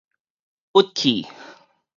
[0.73, 1.27] 鬱氣